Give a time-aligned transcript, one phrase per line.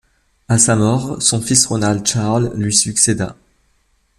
[0.49, 3.35] À sa mort, son fils Ronald Charles lui succéda.